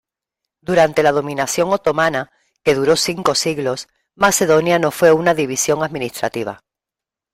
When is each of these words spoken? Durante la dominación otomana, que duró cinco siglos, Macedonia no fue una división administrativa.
Durante 0.61 1.03
la 1.03 1.11
dominación 1.11 1.71
otomana, 1.73 2.31
que 2.63 2.73
duró 2.73 2.95
cinco 2.95 3.35
siglos, 3.35 3.87
Macedonia 4.15 4.79
no 4.79 4.89
fue 4.89 5.11
una 5.11 5.35
división 5.35 5.83
administrativa. 5.83 6.61